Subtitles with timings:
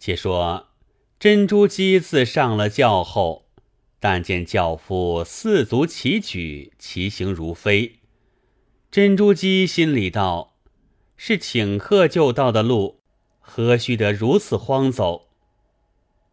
[0.00, 0.68] 且说
[1.18, 3.44] 珍珠姬自上了轿后，
[4.00, 7.96] 但见轿夫四足齐举，其行如飞。
[8.90, 10.56] 珍珠姬心里道
[11.18, 13.00] ：“是请客就到的路，
[13.38, 15.28] 何须得如此慌走？”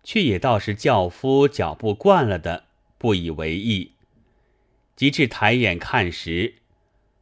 [0.02, 2.64] 却也倒是轿夫脚步惯了的，
[2.98, 3.92] 不以为意。
[4.96, 6.56] 及至抬眼看时，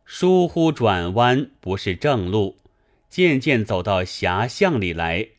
[0.06, 2.58] 疏忽转弯，不是正路，
[3.10, 5.30] 渐渐走到狭巷里来。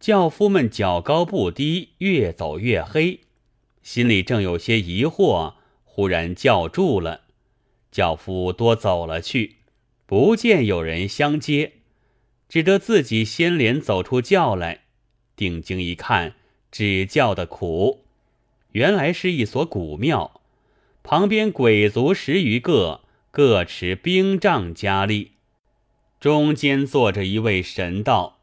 [0.00, 3.20] 轿夫们脚高不低，越走越黑，
[3.82, 7.22] 心里正有些疑惑，忽然叫住了。
[7.90, 9.56] 轿夫多走了去，
[10.06, 11.72] 不见有人相接，
[12.48, 14.82] 只得自己先连走出轿来。
[15.34, 16.34] 定睛一看，
[16.70, 18.04] 只叫的苦，
[18.72, 20.40] 原来是一所古庙，
[21.02, 23.00] 旁边鬼卒十余个，
[23.32, 25.32] 各持兵杖加力，
[26.20, 28.37] 中间坐着一位神道，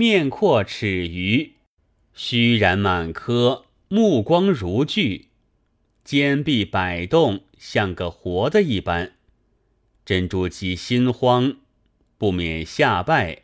[0.00, 1.56] 面阔齿余，
[2.14, 5.26] 须髯满科，目光如炬，
[6.02, 7.42] 肩臂摆动。
[7.58, 9.12] 像个活的一般，
[10.06, 11.58] 珍珠鸡心慌，
[12.16, 13.42] 不免下拜。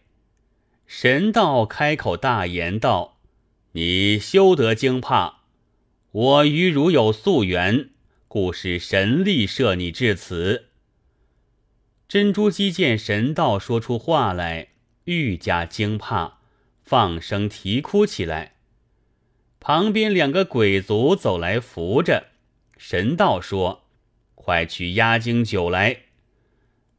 [0.86, 3.18] 神道开口大言道
[3.72, 5.40] ：“你休得惊怕，
[6.10, 7.90] 我与汝有宿缘，
[8.28, 10.68] 故使神力摄你至此。”
[12.08, 14.68] 珍珠鸡见神道说出话来，
[15.04, 16.35] 愈加惊怕，
[16.86, 18.54] 放声啼哭起来。
[19.60, 22.28] 旁边两个鬼卒走来扶着
[22.78, 23.82] 神道说。
[24.34, 26.02] 快取压惊酒来！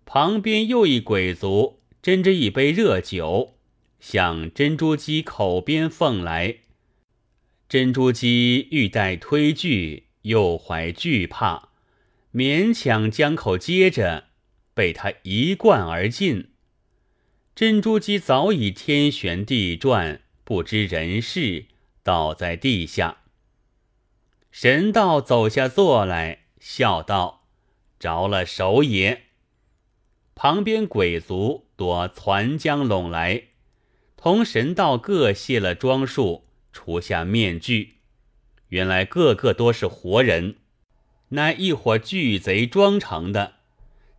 [0.04, 3.56] 旁边又一鬼卒斟着一杯热酒，
[4.02, 6.58] 向珍珠鸡口边奉来。
[7.70, 11.70] 珍珠鸡欲待推拒，又怀惧怕，
[12.34, 14.26] 勉强将口接着，
[14.74, 16.50] 被他一灌而尽。
[17.58, 21.66] 珍珠鸡早已天旋地转，不知人事，
[22.04, 23.18] 倒在地下。
[24.52, 27.48] 神道走下座来，笑道。
[27.98, 29.24] 着了手也。
[30.36, 33.46] 旁边鬼卒多攒将拢来，
[34.16, 37.96] 同神道各卸了装束，除下面具，
[38.68, 40.58] 原来个个都是活人，
[41.30, 43.54] 乃一伙巨贼装成的，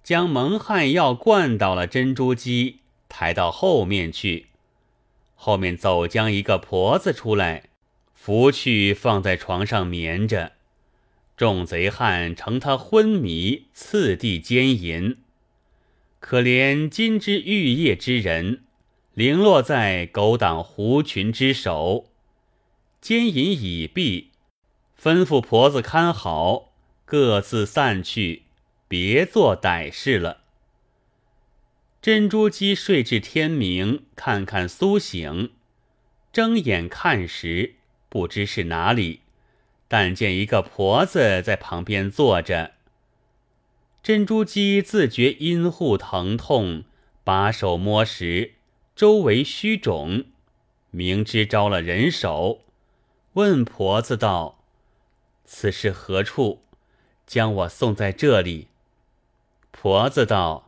[0.02, 4.46] 将蒙汗药灌倒了珍珠鸡，抬到后面去。
[5.34, 7.64] 后面走将一个婆子出来，
[8.12, 10.52] 扶去放在床上眠着。
[11.36, 15.18] 众贼汉乘他昏迷，次第奸淫。
[16.18, 18.64] 可怜金枝玉叶之人，
[19.14, 22.10] 零落在狗党狐群之手。
[23.00, 24.32] 奸淫已毕，
[25.00, 26.72] 吩咐婆子看好，
[27.04, 28.42] 各自散去，
[28.88, 30.38] 别做歹事了。
[32.00, 35.50] 珍珠鸡睡至天明，看看苏醒，
[36.32, 37.74] 睁眼看时，
[38.08, 39.22] 不知是哪里。
[39.88, 42.74] 但见一个婆子在旁边坐着，
[44.00, 46.84] 珍珠鸡自觉阴户疼痛，
[47.24, 48.52] 把手摸时，
[48.94, 50.26] 周围虚肿，
[50.92, 52.60] 明知招了人手，
[53.32, 54.62] 问婆子道
[55.44, 56.62] ：“此是何处？
[57.26, 58.68] 将我送在这里。”
[59.72, 60.67] 婆子道：“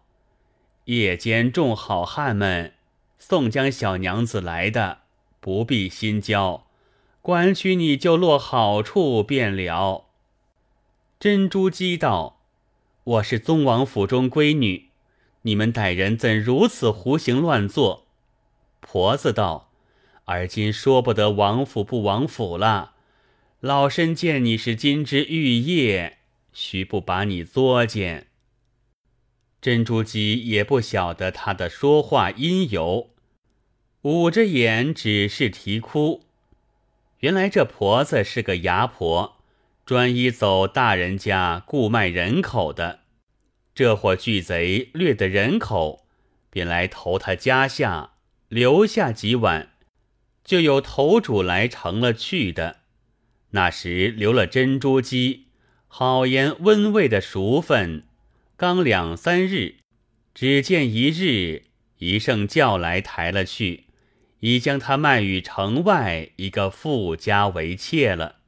[0.90, 2.72] 夜间众好汉们
[3.16, 4.98] 送将小娘子来的，
[5.38, 6.66] 不必心焦。”
[7.22, 10.06] 管取你就落好处便了。
[11.20, 12.40] 珍珠姬道
[13.04, 14.88] ：“我是宗王府中闺女，
[15.42, 18.06] 你们歹人怎如此胡行乱作？”
[18.80, 19.70] 婆子道
[20.24, 22.94] ：“而今说不得王府不王府了。
[23.60, 26.18] 老身见你是金枝玉叶，
[26.54, 28.28] 须不把你作践。”
[29.60, 33.10] 珍珠姬也不晓得他的说话因由，
[34.02, 36.22] 捂着眼只是啼哭。
[37.18, 39.36] 原来这婆子是个牙婆，
[39.84, 43.00] 专一走大人家雇卖人口的。
[43.74, 46.06] 这伙巨贼掠得人口，
[46.48, 48.12] 便来投他家下，
[48.48, 49.72] 留下几碗，
[50.42, 52.78] 就有头主来成了去的。
[53.50, 55.48] 那时留了珍珠鸡，
[55.86, 58.04] 好言温味的熟分，
[58.60, 59.76] 刚两三日，
[60.34, 61.62] 只见一日
[61.96, 63.84] 一圣叫来抬了去。
[64.40, 68.40] 已将他卖与城外一个富家为妾了。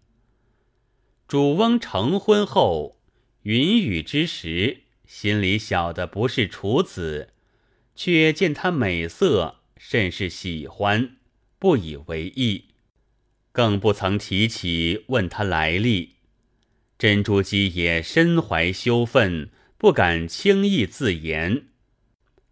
[1.26, 3.00] 主翁成婚后，
[3.44, 7.32] 云雨之时，心里晓得不是处子，
[7.96, 11.16] 却见他美色，甚是喜欢，
[11.58, 12.66] 不以为意，
[13.50, 16.16] 更不曾提起问他来历。
[16.98, 19.48] 珍珠姬也身怀羞愤，
[19.82, 21.64] 不敢轻易自言，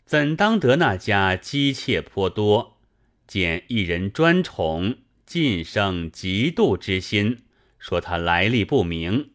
[0.05, 2.81] 怎当得那家姬妾颇多？
[3.25, 7.45] 见一人专宠，尽生嫉妒之心，
[7.79, 9.31] 说他来历不明，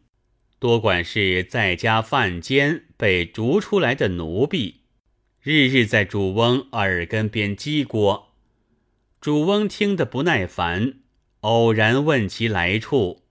[0.58, 4.82] 多管是在家犯奸被逐出来的奴婢，
[5.40, 8.34] 日日在主翁耳根边击锅。
[9.22, 10.98] 主翁听得不耐烦，
[11.40, 13.22] 偶然问其来处，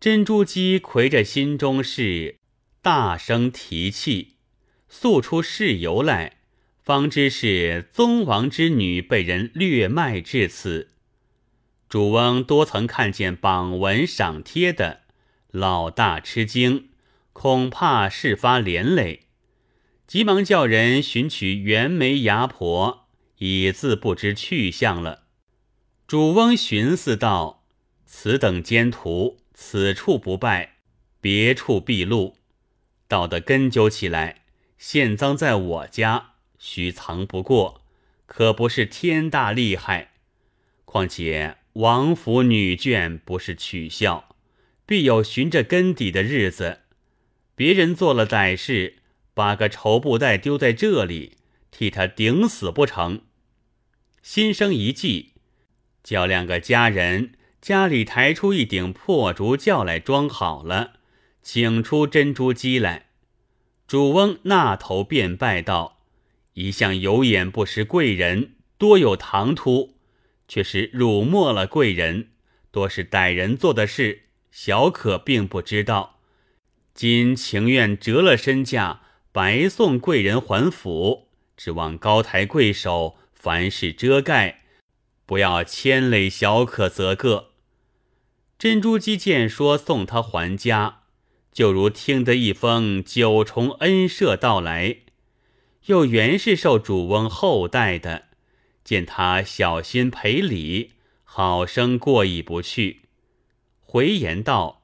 [0.00, 2.38] 珍珠姬魁着心中事，
[2.84, 4.34] 大声提气，
[4.90, 6.40] 诉出事由来。
[6.82, 10.90] 方知是宗王之女被人掠卖至此，
[11.88, 15.00] 主翁多曾看见榜文赏贴的，
[15.50, 16.90] 老大吃惊，
[17.32, 19.28] 恐怕事发连累，
[20.06, 23.08] 急忙叫人寻取袁梅牙婆，
[23.38, 25.22] 已自不知去向了。
[26.06, 27.64] 主翁寻思道
[28.04, 30.74] ：“此等奸徒，此处不败，
[31.22, 32.36] 别处必露，
[33.14, 34.42] 到得根究起来，
[34.76, 37.82] 现赃在我家。”须藏不过，
[38.26, 40.14] 可不是天大厉害。
[40.84, 44.34] 况且王府女眷不是取笑，
[44.84, 46.80] 必有寻着根底的日子。
[47.54, 48.96] 别人做了歹事，
[49.32, 51.36] 把个绸布袋丢在这里，
[51.70, 53.20] 替他顶死不成？
[54.22, 55.34] 心生一计，
[56.02, 60.94] 叫两个家人家里抬出一顶破竹轿来装好了，
[61.44, 63.06] 请出珍珠鸡来。
[63.86, 66.00] 主翁那头便拜道。
[66.54, 69.94] 一向有眼不识贵人，多有唐突，
[70.48, 72.28] 却是辱没了贵人，
[72.70, 76.20] 多是歹人做的事，小可并不知道。
[76.94, 79.02] 今情愿折了身价，
[79.32, 84.62] 白送贵人还府，指望高抬贵手，凡事遮盖，
[85.26, 87.50] 不要牵累小可则个。
[88.56, 91.00] 珍珠姬见说送他还家，
[91.54, 94.96] 就如听得一封九重恩赦到来。
[95.86, 98.24] 又原是受主翁厚待的，
[98.82, 100.92] 见他小心赔礼，
[101.22, 103.02] 好生过意不去。
[103.80, 104.82] 回言道：“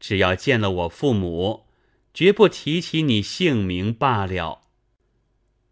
[0.00, 1.66] 只要见了我父母，
[2.12, 4.62] 绝不提起你姓名罢了。”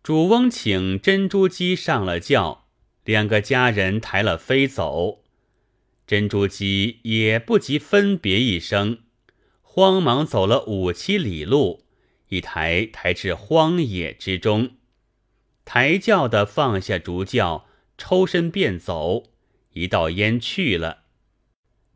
[0.05, 2.67] 主翁请珍珠姬上了轿，
[3.05, 5.25] 两个家人抬了飞走。
[6.07, 8.99] 珍珠姬也不及分别一声，
[9.75, 11.87] 慌忙走了五七里路。
[12.29, 14.73] 一抬抬至荒野之中，
[15.65, 17.65] 抬轿的放下竹轿，
[17.97, 19.23] 抽身便走。
[19.73, 21.05] 一道烟去了，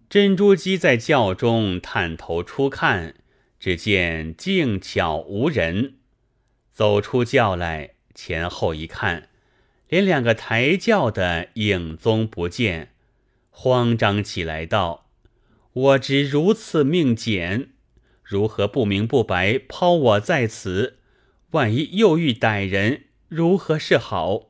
[0.09, 3.17] 珍珠鸡在轿中探头出看，
[3.61, 5.97] 只见静悄无人。
[6.73, 9.29] 走出轿来，前后一看，
[9.89, 12.95] 连两个抬轿的影踪不见，
[13.51, 15.06] 慌张起来道
[15.77, 17.71] ：“我知如此命简。”
[18.25, 20.99] 如何不明不白抛我在此？
[21.51, 24.49] 万一又遇歹人，如何是好？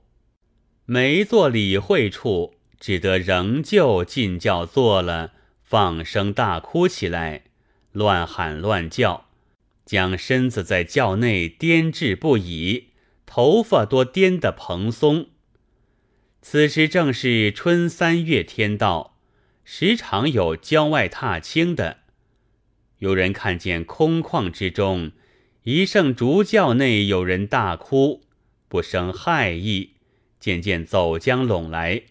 [0.86, 5.32] 没做理会处，只得仍旧进轿坐了，
[5.62, 7.44] 放声大哭起来，
[7.92, 9.26] 乱喊乱叫，
[9.84, 12.90] 将身子在轿内颠滞不已，
[13.26, 15.26] 头发多颠得蓬松。
[16.40, 19.15] 此时正是春三月天到，
[19.68, 21.98] 时常有郊外踏青的。
[23.00, 25.10] 有人看见空旷之中，
[25.64, 28.22] 一圣竹轿内有人大哭，
[28.68, 29.94] 不生害意，
[30.38, 32.02] 渐渐走将拢来。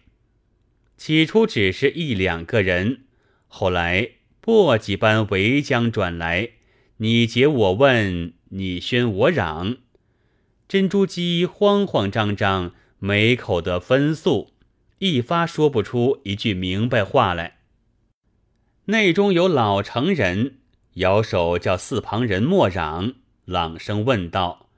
[0.98, 3.04] 起初只是一两个人，
[3.46, 4.10] 后来
[4.44, 6.50] 簸箕般围将转来，
[6.98, 9.78] 你结我问，你喧我嚷。
[10.68, 14.52] 珍珠鸡慌慌张张，没口的分诉，
[14.98, 17.58] 一发说不出一句明白话来。
[18.86, 20.58] 内中有老成人。
[20.94, 24.70] 摇手叫四旁人莫嚷，朗声问道：“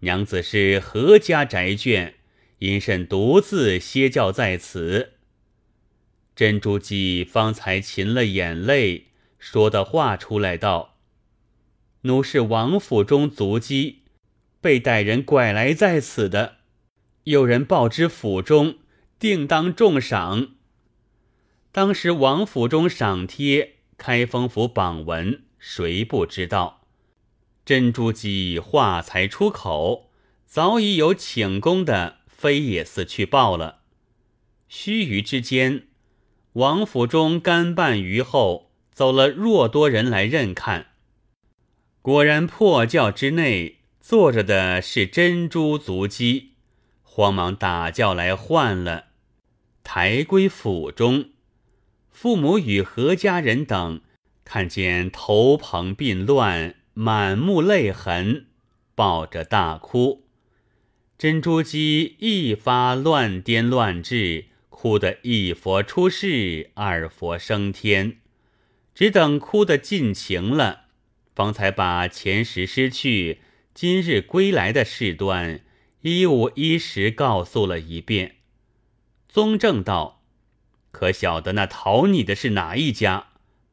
[0.00, 2.12] 娘子是何家宅眷？
[2.60, 5.14] 因甚独自歇教在此？”
[6.36, 9.06] 珍珠姬方才噙了眼泪，
[9.40, 10.98] 说的话出来道
[12.02, 14.02] ：“奴是王府中足姬，
[14.60, 16.58] 被歹人拐来在此的。
[17.24, 18.76] 有人报知府中，
[19.18, 20.48] 定当重赏。
[21.72, 26.82] 当时王府中赏贴开封府榜文。”谁不知道？
[27.64, 30.10] 珍珠姬话才出口，
[30.46, 33.80] 早已有请功的飞也似去报了。
[34.68, 35.88] 须臾之间，
[36.52, 40.92] 王府中干办余后走了若多人来认看，
[42.00, 46.52] 果然破轿之内坐着的是珍珠足姬，
[47.02, 49.05] 慌忙打轿来换了，
[49.88, 51.26] 抬归府中。
[52.10, 54.00] 父母与何家人等。
[54.44, 58.46] 看见头蓬鬓乱，满目泪痕，
[58.96, 60.24] 抱着大哭。
[61.16, 68.18] 珍珠姬一发乱颠乱掷，哭得一佛出世，二佛升天，
[68.92, 70.86] 只等哭得尽情了，
[71.34, 73.38] 方才把前时失去、
[73.72, 75.60] 今日归来的事端
[76.02, 78.35] 一五一十告诉了一遍。
[79.36, 80.22] 宗正道
[80.90, 83.26] ：“可晓得那讨你的是哪一家？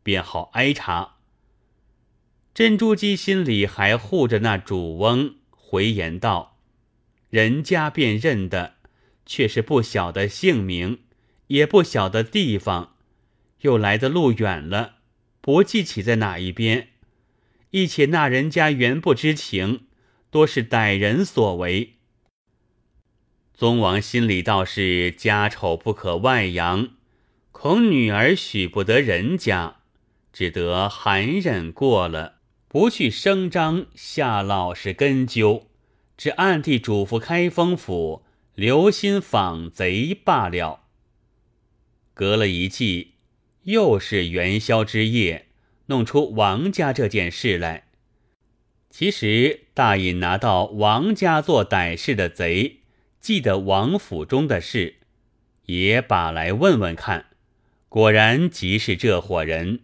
[0.03, 1.19] 便好挨查。”
[2.53, 6.57] 珍珠姬心里还护着那主翁，回言道
[7.31, 8.73] ：“人家便认得。”
[9.25, 10.99] 却是不晓得姓名，
[11.47, 12.97] 也不晓得地方，
[13.61, 14.95] 又来的路远了，
[15.39, 16.89] 不记起在哪一边。
[17.69, 19.87] 一且那人家原不知情，
[20.29, 21.93] 多是歹人所为。
[23.53, 26.89] 宗王心里倒是家丑不可外扬，
[27.51, 29.77] 恐女儿许不得人家，
[30.31, 35.67] 只得含忍过了，不去声张下老实根究，
[36.17, 38.23] 只暗地嘱咐开封府。
[38.55, 40.81] 留心访贼罢了。
[42.13, 43.13] 隔了一季，
[43.63, 45.47] 又是元宵之夜，
[45.87, 47.87] 弄出王家这件事来。
[48.91, 52.81] 其实大隐拿到王家做歹事的贼，
[53.23, 54.97] 记得王府中的事，
[55.67, 57.27] 也把来问问看。
[57.87, 59.79] 果然即是这伙人。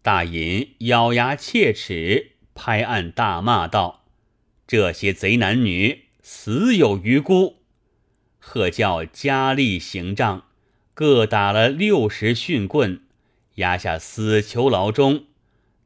[0.00, 4.06] 大隐咬牙切齿，拍案大骂道
[4.66, 7.58] ：“这些贼男女，死有余辜！”
[8.40, 10.46] 喝叫加力行杖，
[10.94, 13.02] 各打了六十训棍，
[13.56, 15.26] 压下死囚牢中，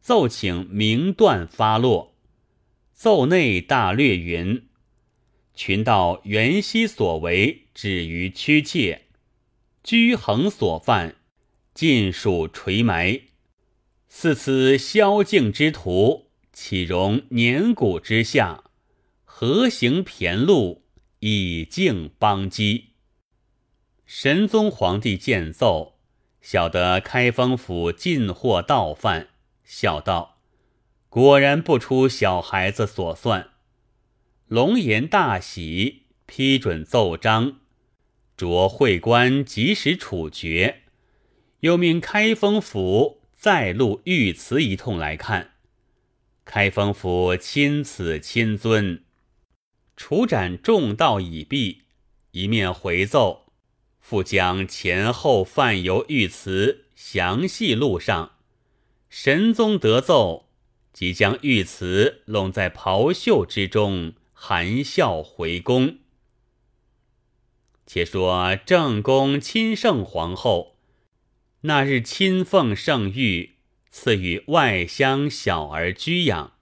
[0.01, 2.15] 奏请明断发落。
[2.93, 4.69] 奏内大略云：
[5.63, 9.01] 群盗原西所为，止于屈切；
[9.85, 11.17] 居衡所犯，
[11.75, 13.21] 尽属垂埋。
[14.09, 18.65] 似此宵禁之徒，岂容年谷之下？
[19.27, 20.87] 何行骈路？
[21.19, 22.95] 以敬邦基。
[24.07, 25.99] 神宗皇帝见奏，
[26.41, 29.29] 晓得开封府进货盗犯，
[29.63, 30.39] 笑道
[31.11, 33.51] ：“果然不出小孩子所算。”
[34.51, 37.61] 龙颜大喜，批准奏章，
[38.37, 40.81] 着会官及时处决，
[41.61, 45.53] 又命开封府再录御词一通来看。
[46.45, 49.05] 开封府亲此亲尊。
[49.97, 51.83] 处斩众盗已毕，
[52.33, 53.53] 一面回奏，
[54.01, 58.33] 复将前后犯由御词详细录上。
[59.09, 60.49] 神宗得奏，
[60.93, 65.99] 即将御词拢在袍袖之中，含笑回宫。
[67.85, 70.79] 且说正宫亲圣皇后
[71.61, 73.51] 那日亲奉圣谕，
[73.91, 76.55] 赐予外乡小儿居养，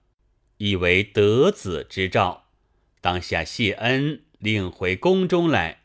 [0.57, 2.47] 以为得子之兆。
[3.01, 5.83] 当下谢恩，领回宫中来。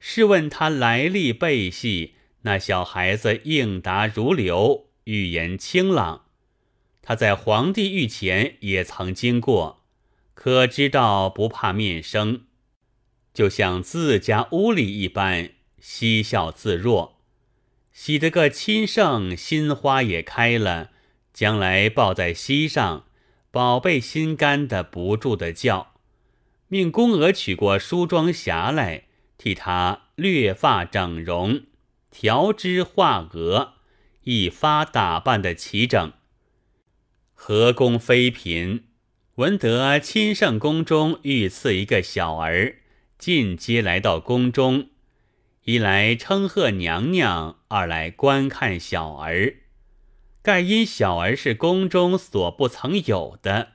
[0.00, 6.24] 试问他来历背细，那小孩子应答如流，语言清朗。
[7.02, 9.77] 他在皇帝御前也曾经过，
[10.40, 12.42] 可知道不怕面生，
[13.34, 17.18] 就像自家屋里一般，嬉笑自若。
[17.90, 20.90] 喜得个亲圣心花也开了，
[21.34, 23.06] 将来抱在膝上，
[23.50, 25.94] 宝贝心肝的不住的叫。
[26.68, 29.06] 命宫娥取过梳妆匣来，
[29.38, 31.62] 替他略发整容，
[32.12, 33.72] 调脂画额，
[34.22, 36.12] 一发打扮的齐整。
[37.34, 38.84] 何宫妃嫔
[39.38, 42.78] 闻得亲圣宫中御赐一个小儿，
[43.18, 44.88] 进阶来到宫中，
[45.62, 49.54] 一来称贺娘娘，二来观看小儿。
[50.42, 53.74] 盖因小儿是宫中所不曾有的，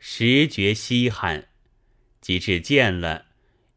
[0.00, 1.46] 实觉稀罕。
[2.20, 3.26] 及至见了，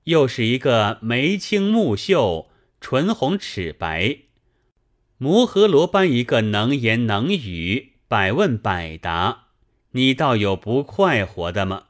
[0.05, 2.49] 又是一个眉清目秀、
[2.81, 4.21] 唇红齿白、
[5.19, 9.46] 摩诃罗般一个能言能语、百问百答，
[9.97, 11.85] 你倒有不快活的吗？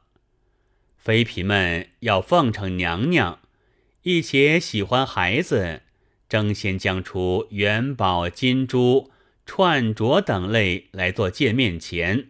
[0.95, 3.39] 妃嫔们要奉承娘娘，
[4.03, 5.81] 一且喜欢孩子，
[6.29, 9.11] 争先将出元宝、金珠、
[9.45, 12.29] 串镯等类来做见面钱，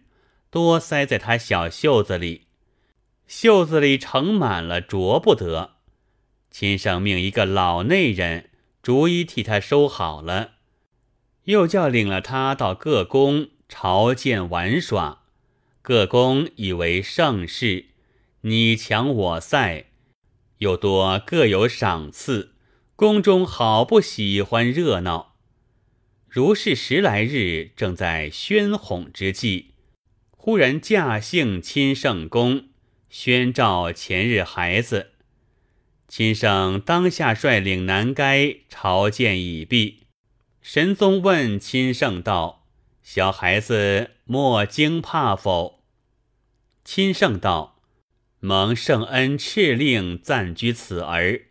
[0.49, 2.47] 多塞在她小袖子里。
[3.27, 5.75] 袖子里盛满了，着不得。
[6.49, 8.49] 亲生命一个老内人
[8.81, 10.53] 逐一替他收好了，
[11.43, 15.25] 又叫领了他到各宫朝见玩耍。
[15.87, 17.85] 各宫以为盛世，
[18.41, 19.85] 你强我赛，
[20.57, 22.55] 又多各有赏赐。
[22.97, 25.35] 宫中好不喜欢热闹。
[26.27, 29.67] 如是十来日，正在喧哄之际，
[30.31, 32.65] 忽然驾幸亲圣宫。
[33.09, 35.11] 宣召前日孩子，
[36.09, 39.99] 亲圣当下率领南该朝见已毕，
[40.61, 42.65] 神宗问亲圣道
[43.01, 45.75] ：“小孩子莫惊怕否？”
[46.87, 47.81] 亲圣道
[48.39, 51.41] ：“蒙圣恩敕令暂居此儿，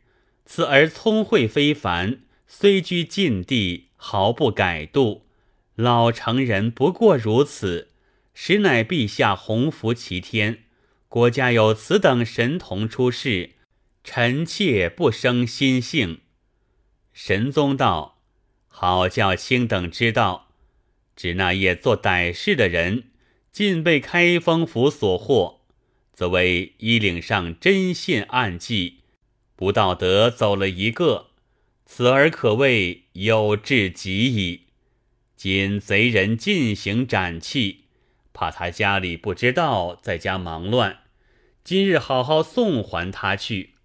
[0.46, 5.26] 此儿聪慧非凡，虽居禁地，毫不改度。
[5.74, 7.90] 老成人不过如此，
[8.32, 10.60] 实乃陛下洪福齐天。
[11.06, 13.50] 国家有此等神童出世。”
[14.02, 16.20] 臣妾不生心性。
[17.12, 18.22] 神宗道
[18.68, 20.48] ：“好叫卿等知道，
[21.14, 23.10] 指那夜做歹事的人，
[23.56, 25.62] 尽被开封府所获，
[26.12, 28.98] 则为衣领上针线暗记，
[29.56, 31.28] 不道德走了一个，
[31.86, 34.64] 此儿可谓有志极矣。
[35.36, 37.84] 今贼人进行斩弃，
[38.34, 40.98] 怕他家里不知道，在家忙乱。
[41.64, 43.76] 今日好好送还他去。”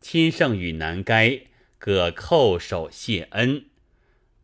[0.00, 1.42] 亲圣与南该
[1.76, 3.66] 各叩首谢恩，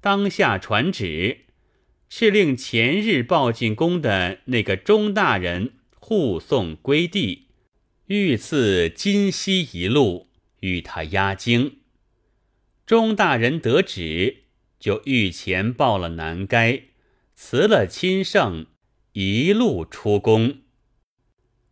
[0.03, 1.44] 当下传旨，
[2.17, 7.49] 敕令前日报进宫的那个钟大人护送归地，
[8.07, 10.29] 御赐金锡一路，
[10.61, 11.79] 与他押京。
[12.87, 14.45] 钟大人得旨，
[14.79, 16.85] 就御前报了南该，
[17.35, 18.67] 辞了亲圣，
[19.15, 20.59] 一路出宫。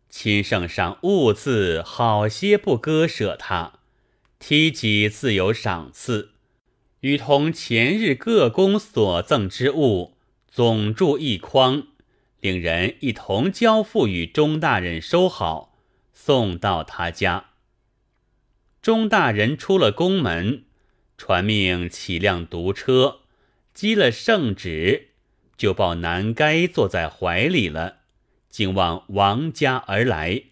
[0.09, 3.79] 亲圣上兀自好些不割舍他，
[4.39, 6.31] 提己自有赏赐，
[6.99, 10.12] 与同前日各宫所赠之物
[10.53, 11.87] 总铸一筐，
[12.39, 15.75] 令人一同交付与钟大人收好，
[16.13, 17.45] 送到他家。
[18.79, 20.65] 钟大人出了宫门，
[21.17, 23.21] 传命起辆独车，
[23.73, 25.07] 积了圣旨，
[25.57, 28.01] 就抱南该坐在怀里了。
[28.47, 30.43] 竟往王家而来。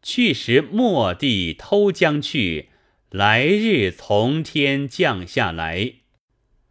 [0.00, 2.68] 去时末地偷将去，
[3.10, 5.94] 来日从天降下来。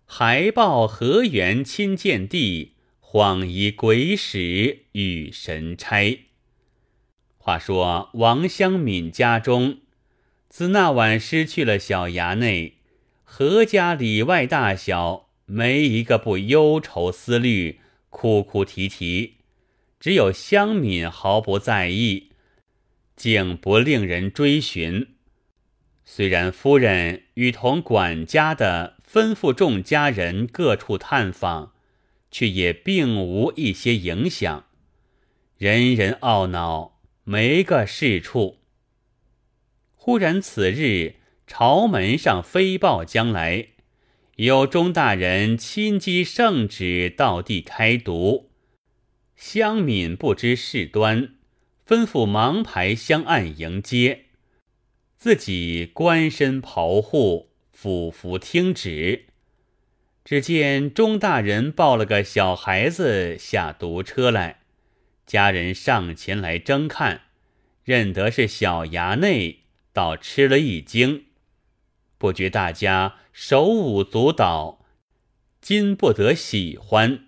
[0.09, 6.25] 还报河源亲见地，恍疑鬼使与神差。
[7.37, 9.79] 话说王香敏家中，
[10.49, 12.77] 自那晚失去了小衙内，
[13.23, 19.35] 何家里外大小没一个不忧愁思虑，哭哭啼啼。
[19.99, 22.29] 只有香敏毫不在意，
[23.15, 25.15] 竟不令人追寻。
[26.05, 31.73] 虽然夫人与同管家的吩咐众家人各处探访，
[32.29, 34.67] 却也并无一些影响。
[35.57, 38.59] 人人懊恼，没个是处。
[39.95, 41.15] 忽然此日，
[41.47, 43.69] 朝门上飞报将来，
[44.35, 48.51] 有钟大人亲击圣旨到地开读。
[49.35, 51.29] 乡敏不知事端，
[51.87, 54.25] 吩咐忙排香案迎接，
[55.17, 59.25] 自己官身袍护，俯伏听旨。
[60.25, 64.61] 只见钟大人抱了个小孩子下独车来，
[65.27, 67.21] 家人上前来争看，
[67.83, 69.59] 认得是小衙内，
[69.93, 71.25] 倒吃了一惊，
[72.17, 74.83] 不觉大家手舞足蹈，
[75.61, 77.27] 今不得喜欢。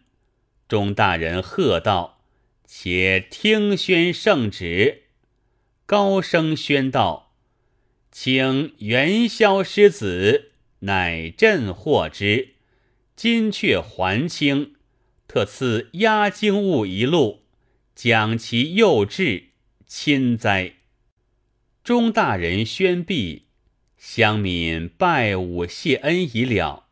[0.68, 2.24] 钟大人喝道
[2.66, 5.04] ：“且听宣圣旨。”
[5.86, 7.29] 高声宣道
[8.12, 12.56] ：“请元宵狮子，乃朕获之。
[13.16, 14.76] 今却还清，
[15.28, 17.44] 特赐压惊物一路，
[17.94, 19.44] 奖其幼稚，
[19.86, 20.76] 亲哉！”
[21.84, 23.46] 钟大人宣毕，
[23.98, 26.88] 乡民拜舞谢恩已了，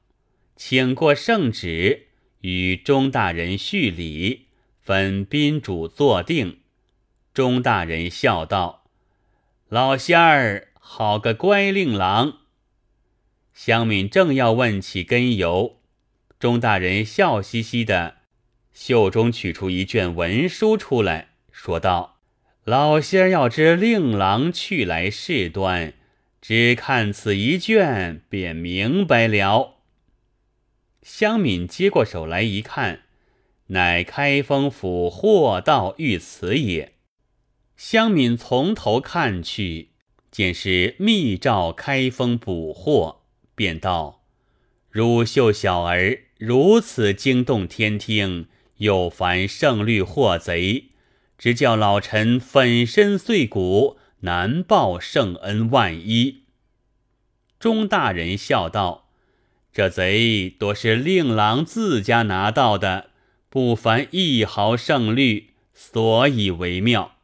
[0.55, 2.07] 请过圣旨。
[2.41, 4.45] 与钟大人叙礼，
[4.79, 6.59] 分宾主坐定。
[7.33, 8.85] 钟大人笑道
[9.69, 12.37] ：“老仙儿好个乖令郎。”
[13.53, 15.81] 香敏正要问起根由，
[16.39, 18.17] 钟大人笑嘻嘻的，
[18.73, 22.19] 袖中取出一卷文书出来，说道
[22.63, 25.93] ：“老仙儿要知令郎去来事端，
[26.41, 29.81] 只看此一卷，便明白了。”
[31.03, 33.01] 香敏接过手来一看，
[33.67, 36.93] 乃开封府货道御词也。
[37.75, 39.89] 香敏从头看去，
[40.31, 43.21] 见是密诏开封捕获，
[43.55, 44.23] 便道
[44.89, 50.89] ：“汝秀小儿如此惊动天听，又烦圣律祸贼，
[51.37, 56.43] 直叫老臣粉身碎骨，难报圣恩万一。”
[57.59, 59.05] 钟大人笑道。
[59.73, 63.11] 这贼多是令郎自家拿到的，
[63.47, 67.16] 不凡一毫胜率，所以为妙。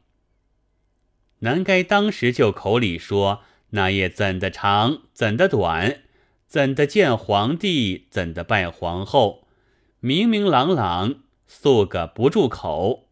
[1.43, 6.03] 南该当时就口里说那夜怎的长，怎的短，
[6.47, 9.45] 怎的见皇帝，怎的拜皇后，
[9.99, 13.09] 明明朗朗，素个不住口。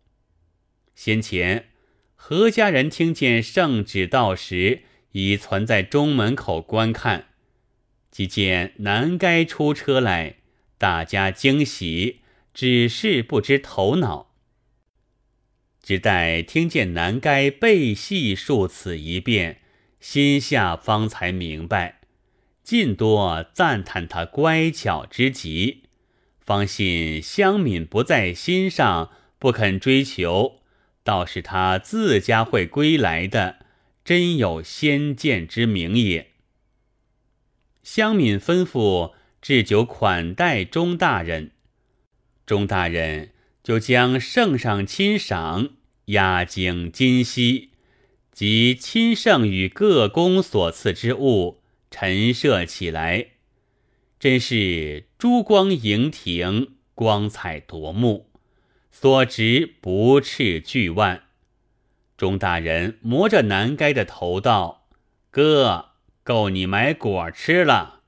[0.95, 1.67] 先前
[2.15, 7.25] 何家人听见圣旨到时，已存在中门口观看，
[8.09, 10.37] 即见南该出车来，
[10.77, 12.21] 大家惊喜，
[12.53, 14.30] 只是不知头脑。
[15.81, 19.61] 只待听见南该背细述此一遍，
[19.99, 22.01] 心下方才明白，
[22.63, 25.83] 尽多赞叹他乖巧之极，
[26.39, 30.59] 方信香敏不在心上，不肯追求，
[31.03, 33.65] 倒是他自家会归来的，
[34.05, 36.27] 真有先见之明也。
[37.81, 41.51] 香敏吩咐置酒款待钟大人，
[42.45, 43.31] 钟大人。
[43.63, 45.71] 就将圣上亲赏
[46.05, 47.69] 压惊金锡
[48.31, 53.27] 及亲圣与各宫所赐之物陈设起来，
[54.19, 58.31] 真是珠光莹婷，光彩夺目，
[58.91, 61.23] 所值不斥巨万。
[62.17, 64.87] 钟大人磨着南该的头道
[65.29, 65.91] ：“哥，
[66.23, 68.01] 够你买果吃了。”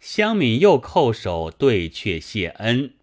[0.00, 2.94] 香敏又叩首对阙谢恩。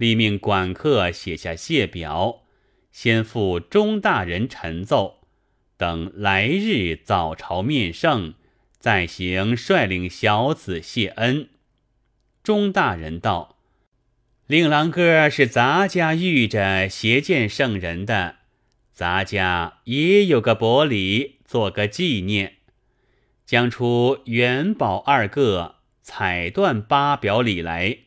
[0.00, 2.44] 立命管客写下谢表，
[2.90, 5.26] 先赴钟大人陈奏，
[5.76, 8.32] 等来日早朝面圣，
[8.78, 11.50] 再行率领小子谢恩。
[12.42, 13.58] 钟大人道
[14.48, 18.36] ：“令郎哥是咱家遇着携见圣人的，
[18.94, 22.54] 咱家也有个薄礼，做个纪念。
[23.44, 27.98] 将出元宝二个，彩缎八表里来。”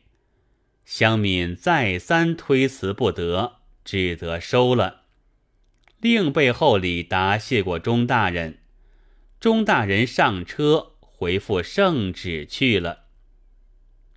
[0.84, 5.02] 香敏再三推辞不得，只得收了。
[6.00, 8.58] 另背后里答谢过钟大人，
[9.40, 13.04] 钟大人上车回复圣旨去了。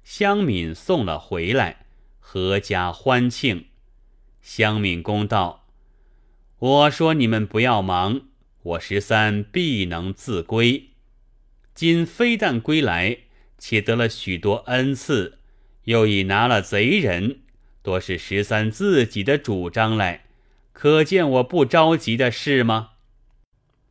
[0.03, 1.85] 香敏送了回来，
[2.21, 3.67] 阖家欢庆。
[4.41, 5.67] 香敏公道
[6.59, 8.21] ：“我说你们不要忙，
[8.63, 10.89] 我十三必能自归。
[11.73, 13.19] 今非但归来，
[13.57, 15.39] 且得了许多恩赐。”
[15.87, 17.39] 又已拿了贼人，
[17.81, 20.25] 多是十三自己的主张来，
[20.73, 22.89] 可见我不着急的事吗？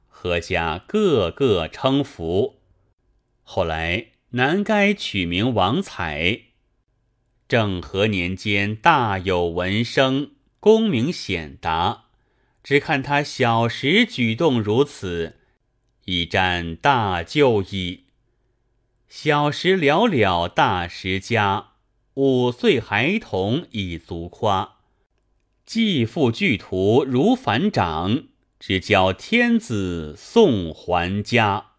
[0.06, 2.60] 何家个个称服。
[3.42, 6.40] 后来南该取名王彩。
[7.48, 12.04] 正和年间大有闻声，功名显达。
[12.62, 15.36] 只看他小时举动如此，
[16.04, 18.04] 已占大就矣。
[19.08, 21.68] 小时了了，大时家。
[22.16, 24.76] 五岁孩童已足夸，
[25.66, 28.24] 继父巨徒如反掌，
[28.58, 31.72] 只教天子送还家。